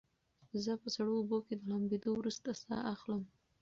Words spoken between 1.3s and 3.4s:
کې د لامبېدو وروسته ساه اخلم.